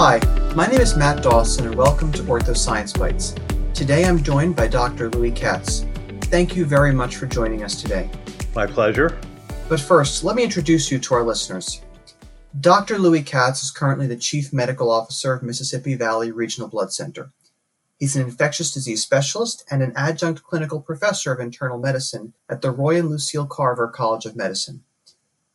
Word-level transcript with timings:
Hi, 0.00 0.20
my 0.54 0.68
name 0.68 0.80
is 0.80 0.96
Matt 0.96 1.24
Dawson, 1.24 1.66
and 1.66 1.74
welcome 1.74 2.12
to 2.12 2.22
Ortho 2.22 2.56
Science 2.56 2.92
Bites. 2.92 3.34
Today 3.74 4.04
I'm 4.04 4.22
joined 4.22 4.54
by 4.54 4.68
Dr. 4.68 5.10
Louis 5.10 5.32
Katz. 5.32 5.86
Thank 6.26 6.54
you 6.54 6.64
very 6.64 6.92
much 6.92 7.16
for 7.16 7.26
joining 7.26 7.64
us 7.64 7.82
today. 7.82 8.08
My 8.54 8.64
pleasure. 8.64 9.18
But 9.68 9.80
first, 9.80 10.22
let 10.22 10.36
me 10.36 10.44
introduce 10.44 10.92
you 10.92 11.00
to 11.00 11.14
our 11.14 11.24
listeners. 11.24 11.82
Dr. 12.60 12.96
Louis 12.96 13.24
Katz 13.24 13.64
is 13.64 13.72
currently 13.72 14.06
the 14.06 14.14
Chief 14.14 14.52
Medical 14.52 14.88
Officer 14.88 15.32
of 15.32 15.42
Mississippi 15.42 15.96
Valley 15.96 16.30
Regional 16.30 16.68
Blood 16.68 16.92
Center. 16.92 17.32
He's 17.98 18.14
an 18.14 18.22
infectious 18.22 18.72
disease 18.72 19.02
specialist 19.02 19.64
and 19.68 19.82
an 19.82 19.92
adjunct 19.96 20.44
clinical 20.44 20.80
professor 20.80 21.32
of 21.32 21.40
internal 21.40 21.76
medicine 21.76 22.34
at 22.48 22.62
the 22.62 22.70
Roy 22.70 23.00
and 23.00 23.08
Lucille 23.08 23.46
Carver 23.46 23.88
College 23.88 24.26
of 24.26 24.36
Medicine. 24.36 24.84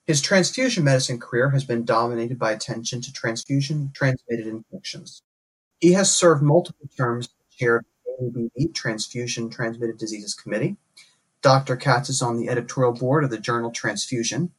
His 0.05 0.21
transfusion 0.21 0.83
medicine 0.83 1.17
career 1.17 1.51
has 1.51 1.63
been 1.63 1.85
dominated 1.85 2.37
by 2.37 2.51
attention 2.51 3.01
to 3.01 3.13
transfusion 3.13 3.91
transmitted 3.93 4.47
infections. 4.47 5.21
He 5.79 5.93
has 5.93 6.15
served 6.15 6.43
multiple 6.43 6.89
terms 6.97 7.27
as 7.27 7.55
chair 7.55 7.77
of 7.77 7.85
the 8.33 8.49
AABB 8.57 8.73
Transfusion 8.73 9.49
Transmitted 9.49 9.97
Diseases 9.97 10.33
Committee. 10.33 10.75
Dr. 11.41 11.77
Katz 11.77 12.09
is 12.09 12.21
on 12.21 12.37
the 12.37 12.49
editorial 12.49 12.93
board 12.93 13.23
of 13.23 13.29
the 13.29 13.37
journal 13.37 13.71
Transfusion, 13.71 14.51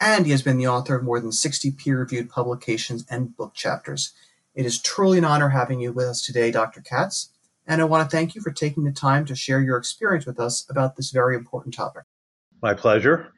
and 0.00 0.24
he 0.24 0.32
has 0.32 0.42
been 0.42 0.56
the 0.56 0.68
author 0.68 0.94
of 0.94 1.02
more 1.02 1.18
than 1.18 1.32
60 1.32 1.72
peer 1.72 1.98
reviewed 1.98 2.30
publications 2.30 3.04
and 3.10 3.36
book 3.36 3.54
chapters. 3.54 4.12
It 4.54 4.66
is 4.66 4.80
truly 4.80 5.18
an 5.18 5.24
honor 5.24 5.48
having 5.48 5.80
you 5.80 5.92
with 5.92 6.06
us 6.06 6.22
today, 6.22 6.52
Dr. 6.52 6.80
Katz, 6.80 7.30
and 7.66 7.80
I 7.80 7.84
want 7.84 8.08
to 8.08 8.16
thank 8.16 8.36
you 8.36 8.40
for 8.40 8.52
taking 8.52 8.84
the 8.84 8.92
time 8.92 9.24
to 9.26 9.34
share 9.34 9.60
your 9.60 9.78
experience 9.78 10.26
with 10.26 10.38
us 10.38 10.64
about 10.70 10.96
this 10.96 11.10
very 11.10 11.34
important 11.34 11.74
topic. 11.74 12.04
My 12.60 12.74
pleasure. 12.74 13.32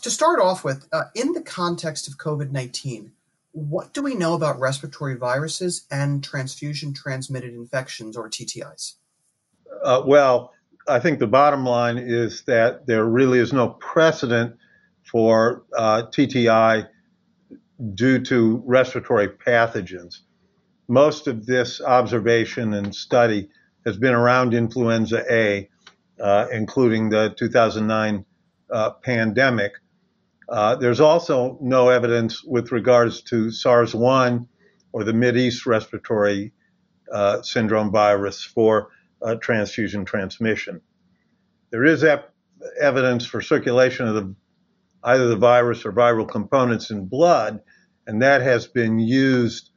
To 0.00 0.10
start 0.10 0.40
off 0.40 0.64
with, 0.64 0.88
uh, 0.92 1.04
in 1.14 1.32
the 1.32 1.42
context 1.42 2.08
of 2.08 2.16
COVID 2.16 2.50
19, 2.50 3.12
what 3.52 3.92
do 3.92 4.02
we 4.02 4.14
know 4.14 4.34
about 4.34 4.58
respiratory 4.58 5.14
viruses 5.14 5.86
and 5.90 6.24
transfusion 6.24 6.94
transmitted 6.94 7.52
infections 7.52 8.16
or 8.16 8.28
TTIs? 8.28 8.94
Uh, 9.84 10.02
well, 10.06 10.52
I 10.88 10.98
think 10.98 11.18
the 11.18 11.26
bottom 11.26 11.64
line 11.64 11.98
is 11.98 12.42
that 12.44 12.86
there 12.86 13.04
really 13.04 13.38
is 13.38 13.52
no 13.52 13.68
precedent 13.68 14.56
for 15.04 15.64
uh, 15.76 16.04
TTI 16.10 16.88
due 17.94 18.18
to 18.20 18.62
respiratory 18.64 19.28
pathogens. 19.28 20.20
Most 20.88 21.26
of 21.26 21.46
this 21.46 21.80
observation 21.80 22.74
and 22.74 22.94
study 22.94 23.48
has 23.84 23.96
been 23.96 24.14
around 24.14 24.54
influenza 24.54 25.24
A, 25.30 25.68
uh, 26.20 26.46
including 26.52 27.10
the 27.10 27.34
2009 27.36 28.24
uh, 28.70 28.90
pandemic. 29.02 29.72
Uh, 30.52 30.76
there's 30.76 31.00
also 31.00 31.56
no 31.62 31.88
evidence 31.88 32.44
with 32.44 32.72
regards 32.72 33.22
to 33.22 33.50
SARS 33.50 33.94
1 33.94 34.46
or 34.92 35.02
the 35.02 35.34
East 35.34 35.64
respiratory 35.64 36.52
uh, 37.10 37.40
syndrome 37.40 37.90
virus 37.90 38.44
for 38.44 38.90
uh, 39.22 39.36
transfusion 39.36 40.04
transmission. 40.04 40.82
There 41.70 41.86
is 41.86 42.04
ep- 42.04 42.34
evidence 42.78 43.24
for 43.24 43.40
circulation 43.40 44.06
of 44.06 44.14
the, 44.14 44.34
either 45.02 45.28
the 45.28 45.36
virus 45.36 45.86
or 45.86 45.92
viral 45.92 46.28
components 46.28 46.90
in 46.90 47.06
blood, 47.06 47.62
and 48.06 48.20
that 48.20 48.42
has 48.42 48.66
been 48.66 48.98
used 48.98 49.70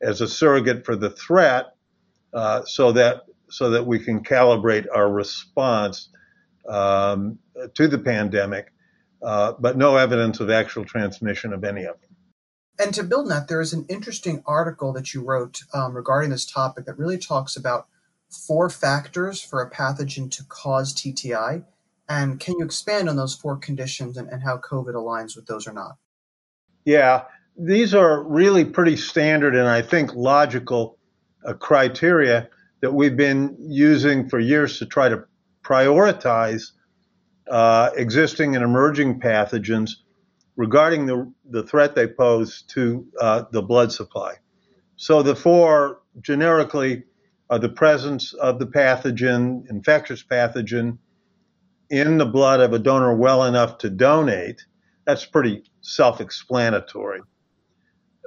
as 0.00 0.22
a 0.22 0.28
surrogate 0.28 0.86
for 0.86 0.96
the 0.96 1.10
threat 1.10 1.74
uh, 2.32 2.62
so 2.64 2.92
that 2.92 3.24
so 3.50 3.68
that 3.68 3.86
we 3.86 3.98
can 3.98 4.24
calibrate 4.24 4.86
our 4.94 5.12
response 5.12 6.08
um, 6.66 7.38
to 7.74 7.86
the 7.86 7.98
pandemic 7.98 8.72
uh, 9.22 9.52
but 9.58 9.76
no 9.76 9.96
evidence 9.96 10.40
of 10.40 10.50
actual 10.50 10.84
transmission 10.84 11.52
of 11.52 11.64
any 11.64 11.84
of 11.84 12.00
them. 12.00 12.10
And 12.78 12.94
to 12.94 13.02
build 13.02 13.24
on 13.24 13.28
that, 13.28 13.48
there 13.48 13.60
is 13.60 13.72
an 13.72 13.86
interesting 13.88 14.42
article 14.46 14.92
that 14.94 15.14
you 15.14 15.22
wrote 15.22 15.62
um, 15.74 15.94
regarding 15.94 16.30
this 16.30 16.46
topic 16.46 16.86
that 16.86 16.98
really 16.98 17.18
talks 17.18 17.56
about 17.56 17.86
four 18.30 18.70
factors 18.70 19.42
for 19.42 19.60
a 19.60 19.70
pathogen 19.70 20.30
to 20.32 20.44
cause 20.44 20.94
TTI. 20.94 21.64
And 22.08 22.40
can 22.40 22.56
you 22.58 22.64
expand 22.64 23.08
on 23.08 23.16
those 23.16 23.34
four 23.34 23.56
conditions 23.56 24.16
and, 24.16 24.28
and 24.28 24.42
how 24.42 24.58
COVID 24.58 24.94
aligns 24.94 25.36
with 25.36 25.46
those 25.46 25.66
or 25.68 25.72
not? 25.72 25.96
Yeah, 26.84 27.24
these 27.56 27.94
are 27.94 28.22
really 28.22 28.64
pretty 28.64 28.96
standard 28.96 29.54
and 29.54 29.68
I 29.68 29.82
think 29.82 30.14
logical 30.14 30.98
uh, 31.46 31.52
criteria 31.54 32.48
that 32.80 32.94
we've 32.94 33.16
been 33.16 33.56
using 33.60 34.28
for 34.28 34.40
years 34.40 34.78
to 34.78 34.86
try 34.86 35.08
to 35.08 35.24
prioritize 35.62 36.72
uh, 37.50 37.90
existing 37.96 38.54
and 38.54 38.64
emerging 38.64 39.20
pathogens 39.20 39.90
regarding 40.56 41.06
the, 41.06 41.32
the 41.50 41.62
threat 41.62 41.94
they 41.94 42.06
pose 42.06 42.62
to 42.68 43.06
uh, 43.20 43.44
the 43.50 43.62
blood 43.62 43.92
supply. 43.92 44.34
So 44.96 45.22
the 45.22 45.34
four 45.34 46.00
generically 46.20 47.04
are 47.50 47.58
the 47.58 47.68
presence 47.68 48.32
of 48.34 48.58
the 48.58 48.66
pathogen, 48.66 49.68
infectious 49.68 50.22
pathogen, 50.22 50.98
in 51.90 52.16
the 52.16 52.26
blood 52.26 52.60
of 52.60 52.72
a 52.72 52.78
donor 52.78 53.14
well 53.14 53.44
enough 53.44 53.78
to 53.78 53.90
donate. 53.90 54.64
That's 55.04 55.26
pretty 55.26 55.64
self 55.82 56.20
explanatory. 56.20 57.20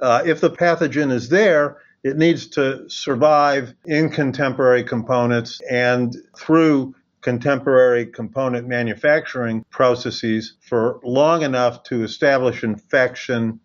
Uh, 0.00 0.22
if 0.24 0.40
the 0.40 0.50
pathogen 0.50 1.10
is 1.10 1.28
there, 1.28 1.78
it 2.04 2.16
needs 2.16 2.46
to 2.48 2.88
survive 2.88 3.74
in 3.86 4.10
contemporary 4.10 4.84
components 4.84 5.60
and 5.68 6.14
through 6.36 6.94
contemporary 7.26 8.06
component 8.06 8.68
manufacturing 8.68 9.64
processes 9.68 10.54
for 10.60 11.00
long 11.02 11.42
enough 11.42 11.82
to 11.82 12.04
establish 12.04 12.62
infection 12.62 13.58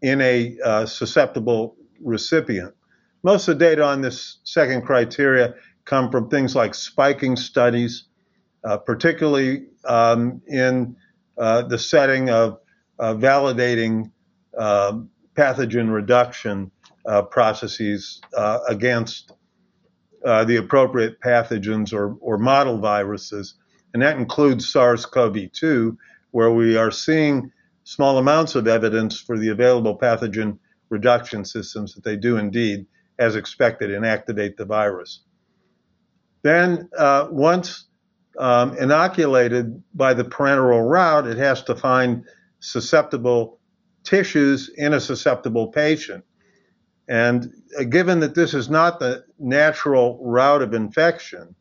in 0.00 0.18
a 0.22 0.56
uh, 0.64 0.86
susceptible 0.86 1.76
recipient. 2.00 2.72
Most 3.22 3.48
of 3.48 3.58
the 3.58 3.66
data 3.66 3.84
on 3.84 4.00
this 4.00 4.38
second 4.44 4.86
criteria 4.86 5.56
come 5.84 6.10
from 6.10 6.30
things 6.30 6.56
like 6.56 6.74
spiking 6.74 7.36
studies, 7.36 8.04
uh, 8.64 8.78
particularly 8.78 9.66
um, 9.84 10.40
in 10.48 10.96
uh, 11.36 11.60
the 11.68 11.78
setting 11.78 12.30
of 12.30 12.60
uh, 12.98 13.12
validating 13.12 14.10
um, 14.56 15.10
pathogen 15.34 15.92
reduction 15.92 16.70
uh, 17.04 17.20
processes 17.20 18.22
uh, 18.34 18.60
against 18.66 19.32
uh, 20.26 20.44
the 20.44 20.56
appropriate 20.56 21.20
pathogens 21.20 21.92
or, 21.92 22.16
or 22.20 22.36
model 22.36 22.78
viruses. 22.78 23.54
And 23.94 24.02
that 24.02 24.18
includes 24.18 24.68
SARS 24.68 25.06
CoV 25.06 25.52
2, 25.52 25.96
where 26.32 26.50
we 26.50 26.76
are 26.76 26.90
seeing 26.90 27.52
small 27.84 28.18
amounts 28.18 28.56
of 28.56 28.66
evidence 28.66 29.20
for 29.20 29.38
the 29.38 29.48
available 29.48 29.96
pathogen 29.96 30.58
reduction 30.88 31.44
systems 31.44 31.94
that 31.94 32.04
they 32.04 32.16
do 32.16 32.36
indeed, 32.36 32.86
as 33.18 33.36
expected, 33.36 33.90
inactivate 33.90 34.56
the 34.56 34.64
virus. 34.64 35.22
Then, 36.42 36.88
uh, 36.98 37.28
once 37.30 37.86
um, 38.38 38.76
inoculated 38.76 39.82
by 39.94 40.14
the 40.14 40.24
parenteral 40.24 40.88
route, 40.88 41.26
it 41.26 41.38
has 41.38 41.62
to 41.62 41.74
find 41.74 42.24
susceptible 42.60 43.60
tissues 44.04 44.70
in 44.76 44.92
a 44.92 45.00
susceptible 45.00 45.68
patient. 45.68 46.24
And 47.08 47.52
given 47.88 48.20
that 48.20 48.34
this 48.34 48.52
is 48.54 48.68
not 48.68 48.98
the 48.98 49.24
natural 49.38 50.18
route 50.22 50.62
of 50.62 50.74
infection 50.74 51.54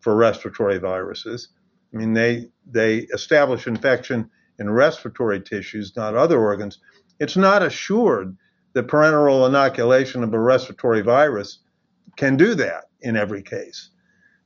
for 0.00 0.14
respiratory 0.14 0.78
viruses, 0.78 1.48
I 1.92 1.96
mean, 1.96 2.12
they, 2.12 2.48
they 2.70 2.98
establish 3.14 3.66
infection 3.66 4.30
in 4.58 4.70
respiratory 4.70 5.40
tissues, 5.40 5.96
not 5.96 6.14
other 6.14 6.38
organs. 6.38 6.78
It's 7.18 7.36
not 7.36 7.62
assured 7.62 8.36
that 8.74 8.86
parenteral 8.86 9.48
inoculation 9.48 10.22
of 10.22 10.32
a 10.32 10.38
respiratory 10.38 11.02
virus 11.02 11.58
can 12.16 12.36
do 12.36 12.54
that 12.54 12.84
in 13.00 13.16
every 13.16 13.42
case. 13.42 13.90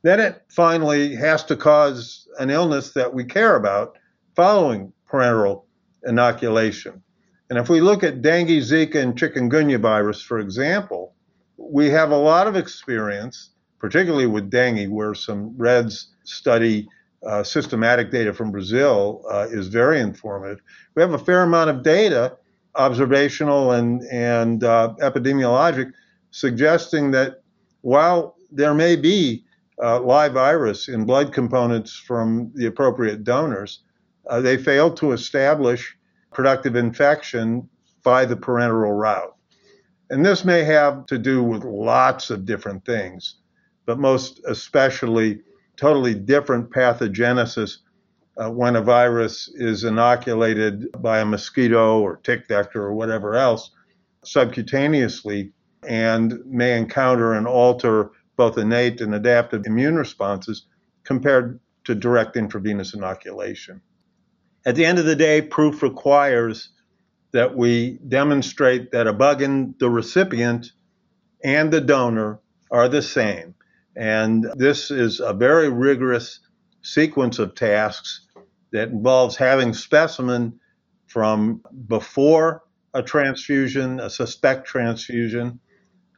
Then 0.03 0.19
it 0.19 0.43
finally 0.49 1.15
has 1.15 1.43
to 1.45 1.55
cause 1.55 2.27
an 2.39 2.49
illness 2.49 2.91
that 2.93 3.13
we 3.13 3.25
care 3.25 3.55
about 3.55 3.97
following 4.35 4.93
parenteral 5.09 5.63
inoculation. 6.03 7.01
And 7.49 7.57
if 7.57 7.69
we 7.69 7.81
look 7.81 8.03
at 8.03 8.21
dengue, 8.21 8.61
Zika, 8.61 8.95
and 8.95 9.15
chikungunya 9.15 9.79
virus, 9.79 10.21
for 10.21 10.39
example, 10.39 11.13
we 11.57 11.89
have 11.89 12.11
a 12.11 12.17
lot 12.17 12.47
of 12.47 12.55
experience, 12.55 13.51
particularly 13.79 14.25
with 14.25 14.49
dengue, 14.49 14.89
where 14.89 15.13
some 15.13 15.55
REDS 15.57 16.09
study 16.23 16.87
uh, 17.25 17.43
systematic 17.43 18.11
data 18.11 18.33
from 18.33 18.51
Brazil 18.51 19.23
uh, 19.31 19.47
is 19.49 19.67
very 19.67 19.99
informative. 19.99 20.61
We 20.95 21.01
have 21.01 21.13
a 21.13 21.17
fair 21.17 21.43
amount 21.43 21.69
of 21.69 21.83
data, 21.83 22.37
observational 22.75 23.71
and, 23.71 24.03
and 24.11 24.63
uh, 24.63 24.93
epidemiologic, 25.01 25.91
suggesting 26.31 27.11
that 27.11 27.41
while 27.81 28.35
there 28.51 28.73
may 28.73 28.95
be 28.95 29.43
uh, 29.81 29.99
live 30.01 30.33
virus 30.33 30.87
in 30.87 31.05
blood 31.05 31.33
components 31.33 31.95
from 31.95 32.51
the 32.55 32.65
appropriate 32.65 33.23
donors, 33.23 33.83
uh, 34.29 34.41
they 34.41 34.57
failed 34.57 34.97
to 34.97 35.11
establish 35.11 35.96
productive 36.33 36.75
infection 36.75 37.69
by 38.03 38.25
the 38.25 38.35
parenteral 38.35 38.97
route. 38.97 39.35
And 40.09 40.25
this 40.25 40.45
may 40.45 40.63
have 40.63 41.05
to 41.07 41.17
do 41.17 41.43
with 41.43 41.63
lots 41.63 42.29
of 42.29 42.45
different 42.45 42.85
things, 42.85 43.35
but 43.85 43.99
most 43.99 44.41
especially 44.47 45.41
totally 45.75 46.15
different 46.15 46.71
pathogenesis 46.71 47.77
uh, 48.37 48.49
when 48.49 48.75
a 48.75 48.81
virus 48.81 49.49
is 49.55 49.83
inoculated 49.83 50.89
by 51.01 51.19
a 51.19 51.25
mosquito 51.25 51.99
or 51.99 52.17
tick 52.17 52.47
vector 52.47 52.83
or 52.83 52.93
whatever 52.93 53.35
else 53.35 53.71
subcutaneously 54.25 55.51
and 55.87 56.39
may 56.45 56.77
encounter 56.77 57.33
and 57.33 57.47
alter 57.47 58.11
both 58.35 58.57
innate 58.57 59.01
and 59.01 59.15
adaptive 59.15 59.65
immune 59.65 59.95
responses 59.95 60.67
compared 61.03 61.59
to 61.83 61.95
direct 61.95 62.35
intravenous 62.35 62.93
inoculation. 62.93 63.81
At 64.67 64.75
the 64.75 64.85
end 64.85 64.99
of 64.99 65.05
the 65.05 65.15
day, 65.15 65.41
proof 65.41 65.81
requires 65.81 66.71
that 67.31 67.55
we 67.55 67.99
demonstrate 68.05 68.91
that 68.91 69.07
a 69.07 69.13
bug 69.13 69.41
in 69.41 69.73
the 69.79 69.89
recipient 69.89 70.73
and 71.41 71.71
the 71.71 71.79
donor 71.79 72.41
are 72.69 72.89
the 72.89 73.01
same. 73.01 73.55
And 73.95 74.45
this 74.57 74.91
is 74.91 75.21
a 75.21 75.31
very 75.31 75.69
rigorous 75.69 76.41
sequence 76.81 77.39
of 77.39 77.55
tasks 77.55 78.27
that 78.73 78.89
involves 78.89 79.37
having 79.37 79.73
specimen 79.73 80.59
from 81.05 81.61
before 81.87 82.63
a 82.93 83.01
transfusion, 83.01 84.01
a 84.01 84.09
suspect 84.09 84.67
transfusion, 84.67 85.61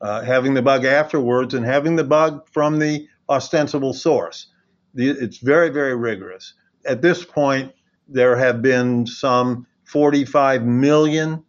uh, 0.01 0.23
having 0.23 0.55
the 0.55 0.63
bug 0.63 0.85
afterwards, 0.85 1.53
and 1.53 1.67
having 1.67 1.95
the 1.95 2.03
bug 2.03 2.47
from 2.51 2.79
the 2.79 3.07
ostensible 3.29 3.93
source. 3.93 4.47
The, 4.95 5.09
it's 5.09 5.37
very, 5.37 5.69
very 5.69 5.95
rigorous. 5.95 6.55
At 6.83 7.03
this 7.03 7.23
point, 7.23 7.73
there 8.11 8.35
have 8.35 8.61
been 8.61 9.05
some 9.05 9.67
45 9.85 10.63
million 10.63 11.43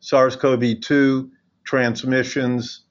SARS 0.00 0.36
CoV 0.36 0.80
2 0.80 1.30
transmissions 1.64 2.84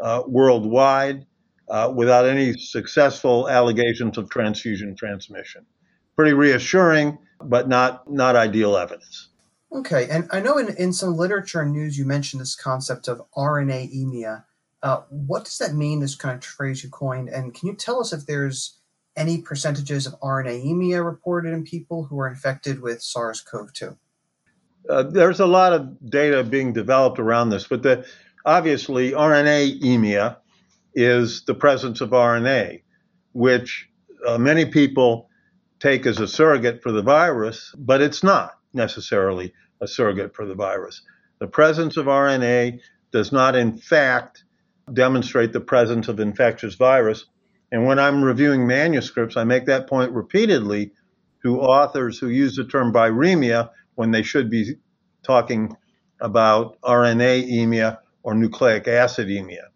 uh, 0.00 0.22
worldwide 0.26 1.26
uh, 1.68 1.92
without 1.94 2.26
any 2.26 2.52
successful 2.54 3.48
allegations 3.48 4.18
of 4.18 4.28
transfusion 4.30 4.96
transmission. 4.96 5.64
Pretty 6.16 6.32
reassuring, 6.32 7.18
but 7.42 7.68
not, 7.68 8.10
not 8.10 8.36
ideal 8.36 8.76
evidence. 8.76 9.28
Okay, 9.72 10.08
and 10.10 10.28
I 10.32 10.40
know 10.40 10.58
in, 10.58 10.74
in 10.76 10.92
some 10.92 11.16
literature 11.16 11.60
and 11.60 11.72
news 11.72 11.96
you 11.96 12.04
mentioned 12.04 12.40
this 12.40 12.56
concept 12.56 13.06
of 13.08 13.22
RNA-emia. 13.36 14.44
Uh, 14.82 15.02
what 15.10 15.44
does 15.44 15.58
that 15.58 15.74
mean, 15.74 16.00
this 16.00 16.16
kind 16.16 16.36
of 16.36 16.44
phrase 16.44 16.82
you 16.82 16.90
coined? 16.90 17.28
And 17.28 17.54
can 17.54 17.68
you 17.68 17.74
tell 17.74 18.00
us 18.00 18.12
if 18.12 18.26
there's 18.26 18.79
any 19.16 19.42
percentages 19.42 20.06
of 20.06 20.18
RNA-emia 20.20 21.02
reported 21.02 21.52
in 21.52 21.64
people 21.64 22.04
who 22.04 22.18
are 22.20 22.28
infected 22.28 22.80
with 22.80 23.02
SARS-CoV-2? 23.02 23.96
Uh, 24.88 25.02
there's 25.04 25.40
a 25.40 25.46
lot 25.46 25.72
of 25.72 26.10
data 26.10 26.42
being 26.42 26.72
developed 26.72 27.18
around 27.18 27.50
this, 27.50 27.66
but 27.66 27.82
the, 27.82 28.06
obviously 28.44 29.12
RNA-emia 29.12 30.38
is 30.94 31.44
the 31.44 31.54
presence 31.54 32.00
of 32.00 32.10
RNA, 32.10 32.82
which 33.32 33.88
uh, 34.26 34.38
many 34.38 34.64
people 34.64 35.28
take 35.78 36.06
as 36.06 36.20
a 36.20 36.28
surrogate 36.28 36.82
for 36.82 36.92
the 36.92 37.02
virus, 37.02 37.74
but 37.78 38.00
it's 38.00 38.22
not 38.22 38.58
necessarily 38.72 39.52
a 39.80 39.86
surrogate 39.86 40.34
for 40.34 40.46
the 40.46 40.54
virus. 40.54 41.02
The 41.38 41.46
presence 41.46 41.96
of 41.96 42.06
RNA 42.06 42.80
does 43.12 43.32
not, 43.32 43.56
in 43.56 43.78
fact, 43.78 44.44
demonstrate 44.92 45.52
the 45.52 45.60
presence 45.60 46.08
of 46.08 46.20
infectious 46.20 46.74
virus. 46.74 47.26
And 47.72 47.86
when 47.86 47.98
I'm 47.98 48.22
reviewing 48.22 48.66
manuscripts, 48.66 49.36
I 49.36 49.44
make 49.44 49.66
that 49.66 49.86
point 49.86 50.12
repeatedly 50.12 50.92
to 51.42 51.60
authors 51.60 52.18
who 52.18 52.28
use 52.28 52.56
the 52.56 52.64
term 52.64 52.92
viremia 52.92 53.70
when 53.94 54.10
they 54.10 54.22
should 54.22 54.50
be 54.50 54.74
talking 55.22 55.76
about 56.20 56.80
RNA-emia 56.82 57.98
or 58.22 58.34
nucleic 58.34 58.84
acidemia. 58.84 59.68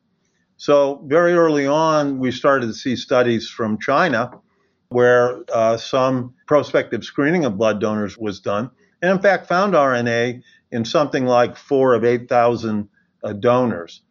So, 0.57 1.03
very 1.07 1.33
early 1.33 1.67
on, 1.67 2.19
we 2.19 2.31
started 2.31 2.67
to 2.67 2.75
see 2.75 2.97
studies 2.97 3.49
from 3.49 3.79
China 3.79 4.31
where 4.89 5.43
uh, 5.53 5.77
some 5.77 6.35
prospective 6.47 7.05
screening 7.05 7.45
of 7.45 7.59
blood 7.59 7.81
donors 7.81 8.17
was 8.17 8.41
done, 8.41 8.71
and 9.03 9.11
in 9.11 9.19
fact 9.19 9.49
found 9.49 9.75
RNA 9.75 10.43
in 10.71 10.85
something 10.85 11.27
like 11.27 11.57
four 11.57 11.95
of 11.95 12.05
8,000 12.05 12.89
uh, 13.25 13.33
donors. 13.33 14.03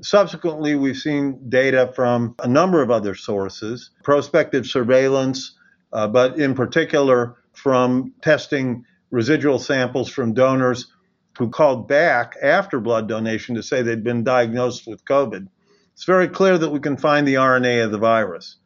Subsequently, 0.00 0.74
we've 0.74 0.96
seen 0.96 1.48
data 1.48 1.92
from 1.94 2.34
a 2.42 2.48
number 2.48 2.82
of 2.82 2.90
other 2.90 3.14
sources, 3.14 3.90
prospective 4.02 4.66
surveillance, 4.66 5.56
uh, 5.92 6.08
but 6.08 6.38
in 6.38 6.54
particular 6.54 7.36
from 7.52 8.12
testing 8.22 8.84
residual 9.10 9.58
samples 9.58 10.08
from 10.08 10.32
donors 10.32 10.90
who 11.38 11.48
called 11.48 11.86
back 11.86 12.34
after 12.42 12.80
blood 12.80 13.08
donation 13.08 13.54
to 13.54 13.62
say 13.62 13.82
they'd 13.82 14.04
been 14.04 14.24
diagnosed 14.24 14.86
with 14.86 15.04
COVID. 15.04 15.46
It's 15.92 16.04
very 16.04 16.28
clear 16.28 16.58
that 16.58 16.70
we 16.70 16.80
can 16.80 16.96
find 16.96 17.26
the 17.26 17.34
RNA 17.34 17.84
of 17.84 17.92
the 17.92 17.98
virus. 17.98 18.56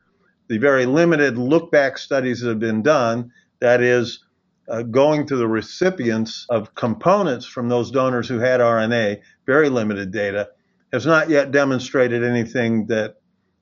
The 0.49 0.59
very 0.59 0.87
limited 0.87 1.37
look 1.37 1.71
back 1.73 1.99
studies 1.99 2.41
that 2.41 2.49
have 2.49 2.61
been 2.61 2.83
done, 2.83 3.33
that 3.61 3.83
is, 3.83 4.25
uh, 4.69 4.83
going 4.83 5.27
to 5.27 5.37
the 5.37 5.47
recipients 5.47 6.47
of 6.49 6.75
components 6.75 7.47
from 7.47 7.69
those 7.69 7.91
donors 7.91 8.29
who 8.29 8.39
had 8.39 8.61
RNA, 8.61 9.21
very 9.45 9.69
limited 9.69 10.13
data, 10.13 10.49
has 10.93 11.07
not 11.07 11.29
yet 11.29 11.51
demonstrated 11.51 12.23
anything 12.23 12.87
that 12.87 13.17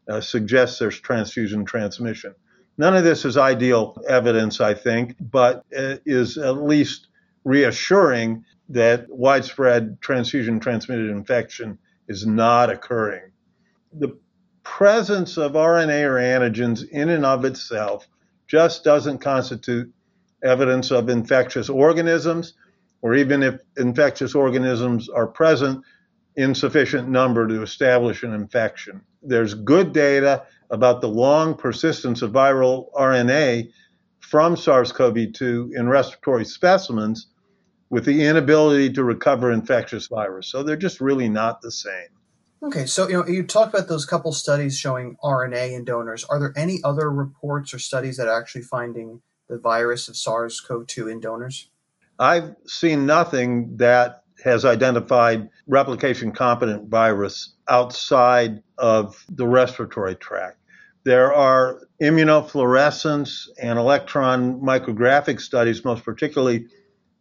uh, 0.09 0.21
suggests 0.21 0.79
there's 0.79 1.01
transfusion 1.01 1.65
transmission. 1.65 2.35
None 2.77 2.97
of 2.97 3.05
this 3.05 3.25
is 3.25 3.37
ideal 3.37 3.97
evidence, 4.09 4.61
I 4.61 4.75
think, 4.75 5.17
but 5.21 5.65
uh, 5.77 5.97
is 6.05 6.39
at 6.39 6.63
least 6.63 7.09
reassuring 7.45 8.45
that 8.71 9.07
widespread 9.09 10.01
transfusion 10.01 10.61
transmitted 10.61 11.11
infection 11.11 11.79
is 12.09 12.27
not 12.27 12.71
occurring. 12.71 13.31
The 13.93 14.19
presence 14.63 15.37
of 15.37 15.53
RNA 15.53 16.05
or 16.05 16.15
antigens 16.15 16.89
in 16.89 17.11
and 17.11 17.25
of 17.25 17.45
itself 17.45 18.09
just 18.47 18.83
doesn't 18.85 19.19
constitute 19.19 19.93
evidence 20.43 20.91
of 20.91 21.09
infectious 21.09 21.69
organisms, 21.69 22.55
or 23.03 23.15
even 23.15 23.43
if 23.43 23.61
infectious 23.77 24.35
organisms 24.35 25.09
are 25.09 25.27
present 25.27 25.85
in 26.37 26.55
sufficient 26.55 27.09
number 27.09 27.47
to 27.47 27.63
establish 27.63 28.23
an 28.23 28.33
infection. 28.33 29.01
There's 29.23 29.55
good 29.55 29.93
data 29.93 30.45
about 30.71 31.01
the 31.01 31.09
long 31.09 31.55
persistence 31.55 32.23
of 32.23 32.33
viral 32.33 32.93
RNA 32.95 33.71
from 34.21 34.57
SARS 34.57 34.91
CoV 34.91 35.33
2 35.33 35.75
in 35.77 35.89
respiratory 35.89 36.45
specimens 36.45 37.29
with 37.91 38.05
the 38.05 38.25
inability 38.25 38.93
to 38.93 39.05
recover 39.05 39.53
infectious 39.53 40.09
virus. 40.09 40.49
So 40.49 40.63
they're 40.63 40.77
just 40.77 41.01
really 41.01 41.29
not 41.29 41.61
the 41.61 41.71
same. 41.71 42.09
Okay, 42.63 42.87
so 42.87 43.07
you 43.07 43.15
know 43.15 43.27
you 43.27 43.43
talked 43.43 43.75
about 43.75 43.89
those 43.89 44.07
couple 44.07 44.33
studies 44.33 44.77
showing 44.77 45.17
RNA 45.23 45.73
in 45.73 45.85
donors. 45.85 46.25
Are 46.25 46.41
there 46.41 46.55
any 46.57 46.81
other 46.83 47.11
reports 47.11 47.75
or 47.75 47.79
studies 47.79 48.17
that 48.17 48.27
are 48.27 48.41
actually 48.41 48.63
finding 48.63 49.21
the 49.49 49.59
virus 49.59 50.09
of 50.09 50.17
SARS-CoV-2 50.17 51.13
in 51.13 51.21
donors? 51.21 51.69
I've 52.19 52.57
seen 52.67 53.05
nothing 53.05 53.77
that 53.77 54.24
has 54.45 54.67
identified 54.67 55.49
replication 55.67 56.31
competent 56.31 56.89
virus 56.91 57.55
outside 57.67 58.63
of 58.77 59.25
the 59.31 59.47
respiratory 59.47 60.15
tract. 60.15 60.59
There 61.05 61.33
are 61.33 61.81
immunofluorescence 62.03 63.49
and 63.61 63.79
electron 63.79 64.61
micrographic 64.61 65.41
studies, 65.41 65.83
most 65.83 66.05
particularly 66.05 66.67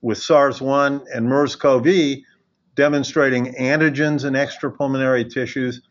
with 0.02 0.18
SARS 0.18 0.60
1 0.60 1.06
and 1.14 1.26
MERS 1.26 1.56
CoV, 1.56 1.88
demonstrating 2.76 3.54
antigens 3.54 4.26
in 4.26 4.34
extrapulmonary 4.34 5.32
tissues 5.32 5.82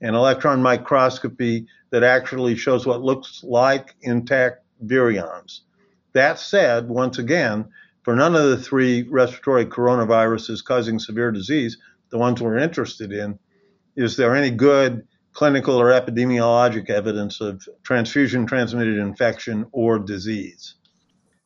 and 0.00 0.16
electron 0.16 0.62
microscopy 0.62 1.66
that 1.90 2.02
actually 2.02 2.56
shows 2.56 2.86
what 2.86 3.02
looks 3.02 3.44
like 3.44 3.94
intact 4.00 4.64
virions. 4.86 5.60
That 6.14 6.38
said, 6.38 6.88
once 6.88 7.18
again, 7.18 7.68
for 8.08 8.16
none 8.16 8.34
of 8.34 8.48
the 8.48 8.56
three 8.56 9.02
respiratory 9.10 9.66
coronaviruses 9.66 10.64
causing 10.64 10.98
severe 10.98 11.30
disease, 11.30 11.76
the 12.08 12.16
ones 12.16 12.40
we're 12.40 12.56
interested 12.56 13.12
in, 13.12 13.38
is 13.96 14.16
there 14.16 14.34
any 14.34 14.48
good 14.48 15.06
clinical 15.34 15.78
or 15.78 15.90
epidemiologic 15.90 16.88
evidence 16.88 17.42
of 17.42 17.68
transfusion 17.82 18.46
transmitted 18.46 18.96
infection 18.96 19.66
or 19.72 19.98
disease. 19.98 20.76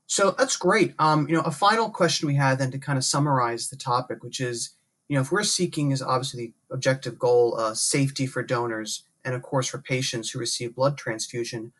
So 0.06 0.36
that's 0.38 0.56
great. 0.56 0.94
Um, 1.00 1.28
you 1.28 1.34
know, 1.34 1.42
a 1.42 1.50
final 1.50 1.90
question 1.90 2.28
we 2.28 2.36
had 2.36 2.60
then 2.60 2.70
to 2.70 2.78
kind 2.78 2.96
of 2.96 3.02
summarize 3.02 3.68
the 3.68 3.76
topic, 3.76 4.22
which 4.22 4.38
is, 4.38 4.76
you 5.08 5.16
know, 5.16 5.22
if 5.22 5.32
we're 5.32 5.42
seeking 5.42 5.90
is 5.90 6.00
obviously 6.00 6.54
the 6.68 6.74
objective 6.76 7.18
goal, 7.18 7.58
uh, 7.58 7.74
safety 7.74 8.24
for 8.24 8.40
donors, 8.40 9.02
and 9.24 9.34
of 9.34 9.42
course 9.42 9.66
for 9.66 9.78
patients 9.78 10.30
who 10.30 10.38
receive 10.38 10.76
blood 10.76 10.96
transfusion, 10.96 11.72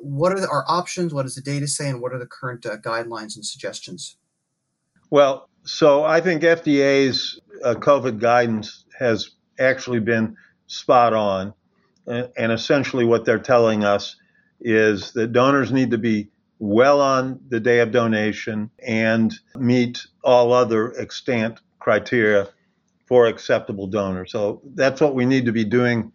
what 0.00 0.32
are 0.32 0.40
the, 0.40 0.48
our 0.48 0.64
options? 0.68 1.12
What 1.12 1.24
does 1.24 1.34
the 1.34 1.42
data 1.42 1.68
say, 1.68 1.90
and 1.90 2.00
what 2.00 2.14
are 2.14 2.18
the 2.18 2.24
current 2.24 2.64
uh, 2.64 2.78
guidelines 2.78 3.36
and 3.36 3.44
suggestions? 3.44 4.16
Well, 5.12 5.50
so 5.64 6.04
I 6.04 6.22
think 6.22 6.40
FDA's 6.40 7.38
uh, 7.62 7.74
COVID 7.74 8.18
guidance 8.18 8.86
has 8.98 9.32
actually 9.60 10.00
been 10.00 10.38
spot 10.68 11.12
on. 11.12 11.52
And 12.06 12.50
essentially, 12.50 13.04
what 13.04 13.26
they're 13.26 13.38
telling 13.38 13.84
us 13.84 14.16
is 14.58 15.12
that 15.12 15.34
donors 15.34 15.70
need 15.70 15.90
to 15.90 15.98
be 15.98 16.30
well 16.58 17.02
on 17.02 17.40
the 17.50 17.60
day 17.60 17.80
of 17.80 17.90
donation 17.92 18.70
and 18.78 19.34
meet 19.54 20.00
all 20.24 20.54
other 20.54 20.98
extant 20.98 21.60
criteria 21.78 22.48
for 23.04 23.26
acceptable 23.26 23.88
donors. 23.88 24.32
So 24.32 24.62
that's 24.74 25.02
what 25.02 25.14
we 25.14 25.26
need 25.26 25.44
to 25.44 25.52
be 25.52 25.66
doing 25.66 26.10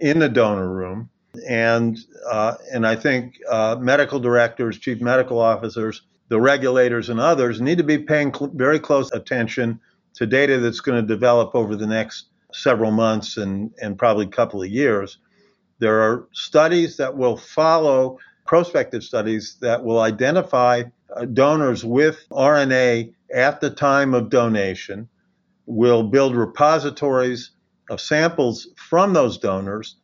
in 0.00 0.18
the 0.18 0.28
donor 0.28 0.68
room. 0.68 1.10
And 1.48 1.96
uh, 2.28 2.56
and 2.72 2.88
I 2.88 2.96
think 2.96 3.36
uh, 3.48 3.76
medical 3.78 4.18
directors, 4.18 4.80
chief 4.80 5.00
medical 5.00 5.38
officers, 5.38 6.02
the 6.32 6.40
regulators, 6.40 7.10
and 7.10 7.20
others 7.20 7.60
need 7.60 7.76
to 7.76 7.84
be 7.84 7.98
paying 7.98 8.32
cl- 8.32 8.50
very 8.54 8.80
close 8.80 9.12
attention 9.12 9.78
to 10.14 10.24
data 10.24 10.58
that's 10.58 10.80
going 10.80 10.98
to 10.98 11.06
develop 11.06 11.54
over 11.54 11.76
the 11.76 11.86
next 11.86 12.28
several 12.54 12.90
months 12.90 13.36
and, 13.36 13.70
and 13.82 13.98
probably 13.98 14.24
a 14.24 14.30
couple 14.30 14.62
of 14.62 14.70
years. 14.70 15.18
There 15.78 16.00
are 16.00 16.26
studies 16.32 16.96
that 16.96 17.14
will 17.14 17.36
follow, 17.36 18.18
prospective 18.46 19.04
studies 19.04 19.58
that 19.60 19.84
will 19.84 20.00
identify 20.00 20.84
uh, 21.14 21.26
donors 21.26 21.84
with 21.84 22.24
RNA 22.30 23.12
at 23.34 23.60
the 23.60 23.68
time 23.68 24.14
of 24.14 24.30
donation, 24.30 25.10
will 25.66 26.02
build 26.02 26.34
repositories 26.34 27.50
of 27.90 28.00
samples 28.00 28.68
from 28.76 29.12
those 29.12 29.36
donors, 29.36 29.96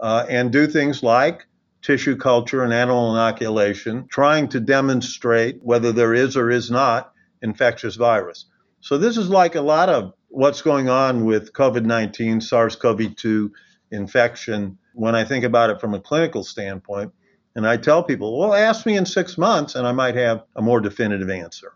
uh, 0.00 0.26
and 0.28 0.50
do 0.50 0.66
things 0.66 1.04
like 1.04 1.46
tissue 1.82 2.16
culture 2.16 2.62
and 2.62 2.72
animal 2.72 3.14
inoculation, 3.14 4.06
trying 4.08 4.48
to 4.48 4.60
demonstrate 4.60 5.62
whether 5.62 5.92
there 5.92 6.14
is 6.14 6.36
or 6.36 6.50
is 6.50 6.70
not 6.70 7.12
infectious 7.42 7.96
virus. 7.96 8.46
So, 8.80 8.98
this 8.98 9.16
is 9.16 9.28
like 9.28 9.54
a 9.54 9.60
lot 9.60 9.88
of 9.88 10.12
what's 10.28 10.62
going 10.62 10.88
on 10.88 11.24
with 11.24 11.52
COVID 11.52 11.84
19, 11.84 12.40
SARS 12.40 12.76
CoV 12.76 13.14
2 13.16 13.52
infection 13.90 14.78
when 14.94 15.14
I 15.14 15.24
think 15.24 15.44
about 15.44 15.70
it 15.70 15.80
from 15.80 15.94
a 15.94 16.00
clinical 16.00 16.44
standpoint. 16.44 17.12
And 17.54 17.66
I 17.66 17.76
tell 17.76 18.02
people, 18.04 18.38
well, 18.38 18.54
ask 18.54 18.86
me 18.86 18.96
in 18.96 19.06
six 19.06 19.36
months, 19.36 19.74
and 19.74 19.86
I 19.86 19.92
might 19.92 20.14
have 20.14 20.44
a 20.54 20.62
more 20.62 20.80
definitive 20.80 21.30
answer. 21.30 21.72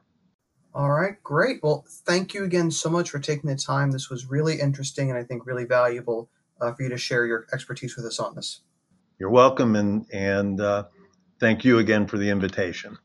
All 0.74 0.90
right, 0.90 1.22
great. 1.22 1.62
Well, 1.62 1.84
thank 2.06 2.34
you 2.34 2.44
again 2.44 2.70
so 2.70 2.88
much 2.88 3.10
for 3.10 3.18
taking 3.18 3.50
the 3.50 3.56
time. 3.56 3.90
This 3.90 4.08
was 4.08 4.30
really 4.30 4.58
interesting 4.60 5.10
and 5.10 5.18
I 5.18 5.22
think 5.22 5.44
really 5.44 5.64
valuable 5.64 6.30
uh, 6.60 6.72
for 6.72 6.84
you 6.84 6.88
to 6.88 6.96
share 6.96 7.26
your 7.26 7.46
expertise 7.52 7.94
with 7.94 8.06
us 8.06 8.18
on 8.18 8.34
this. 8.34 8.60
You're 9.22 9.30
welcome, 9.30 9.76
and 9.76 10.04
and 10.12 10.60
uh, 10.60 10.86
thank 11.38 11.64
you 11.64 11.78
again 11.78 12.08
for 12.08 12.18
the 12.18 12.28
invitation. 12.28 12.98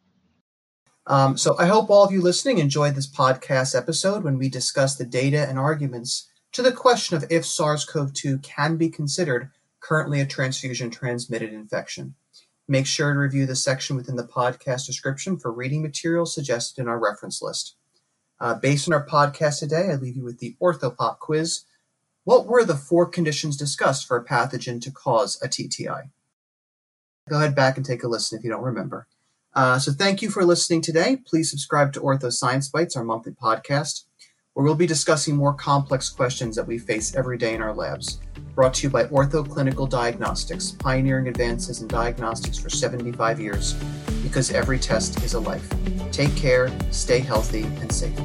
Um, 1.05 1.37
so 1.37 1.55
I 1.59 1.67
hope 1.67 1.91
all 1.91 2.03
of 2.03 2.11
you 2.11 2.21
listening 2.23 2.57
enjoyed 2.57 2.95
this 2.95 3.07
podcast 3.07 3.77
episode 3.77 4.23
when 4.23 4.39
we 4.39 4.49
discuss 4.49 4.95
the 4.95 5.05
data 5.05 5.47
and 5.47 5.59
arguments 5.59 6.27
to 6.53 6.63
the 6.63 6.71
question 6.71 7.17
of 7.17 7.25
if 7.29 7.45
SARS-CoV-2 7.45 8.41
can 8.41 8.77
be 8.77 8.89
considered 8.89 9.51
currently 9.79 10.19
a 10.19 10.25
transfusion 10.25 10.89
transmitted 10.89 11.53
infection. 11.53 12.15
Make 12.67 12.87
sure 12.87 13.13
to 13.13 13.19
review 13.19 13.45
the 13.45 13.55
section 13.55 13.95
within 13.95 14.15
the 14.15 14.27
podcast 14.27 14.87
description 14.87 15.37
for 15.37 15.51
reading 15.51 15.83
materials 15.83 16.33
suggested 16.33 16.81
in 16.81 16.87
our 16.87 16.97
reference 16.97 17.43
list. 17.43 17.75
Uh, 18.39 18.55
based 18.55 18.87
on 18.87 18.95
our 18.95 19.05
podcast 19.05 19.59
today, 19.59 19.91
I 19.91 19.97
leave 19.97 20.15
you 20.15 20.23
with 20.23 20.39
the 20.39 20.57
OrthoPop 20.59 21.19
quiz 21.19 21.63
what 22.27 22.45
were 22.45 22.65
the 22.65 22.75
four 22.75 23.05
conditions 23.05 23.55
discussed 23.55 24.05
for 24.05 24.17
a 24.17 24.25
pathogen 24.25 24.81
to 24.81 24.91
cause 24.91 25.41
a 25.41 25.47
TTI? 25.47 26.09
Go 27.29 27.37
ahead 27.37 27.55
back 27.55 27.77
and 27.77 27.85
take 27.85 28.03
a 28.03 28.07
listen 28.09 28.37
if 28.37 28.43
you 28.43 28.49
don't 28.49 28.63
remember. 28.63 29.07
Uh, 29.55 29.79
so 29.79 29.93
thank 29.93 30.21
you 30.21 30.29
for 30.29 30.43
listening 30.43 30.81
today. 30.81 31.19
Please 31.25 31.49
subscribe 31.49 31.93
to 31.93 32.01
Ortho 32.01 32.29
Science 32.29 32.67
Bites, 32.67 32.97
our 32.97 33.05
monthly 33.05 33.31
podcast, 33.31 34.03
where 34.53 34.65
we'll 34.65 34.75
be 34.75 34.85
discussing 34.85 35.37
more 35.37 35.53
complex 35.53 36.09
questions 36.09 36.57
that 36.57 36.67
we 36.67 36.77
face 36.77 37.15
every 37.15 37.37
day 37.37 37.55
in 37.55 37.61
our 37.61 37.73
labs. 37.73 38.19
Brought 38.55 38.73
to 38.73 38.87
you 38.87 38.89
by 38.89 39.05
Ortho 39.05 39.49
Clinical 39.49 39.87
Diagnostics, 39.87 40.71
pioneering 40.71 41.29
advances 41.29 41.81
in 41.81 41.87
diagnostics 41.87 42.57
for 42.57 42.69
75 42.69 43.39
years, 43.39 43.73
because 44.21 44.51
every 44.51 44.79
test 44.79 45.23
is 45.23 45.33
a 45.33 45.39
life. 45.39 45.71
Take 46.11 46.35
care, 46.35 46.69
stay 46.91 47.19
healthy, 47.19 47.63
and 47.63 47.89
safe. 47.89 48.19